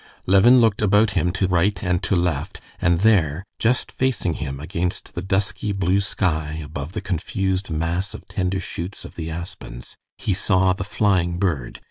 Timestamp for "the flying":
10.73-11.37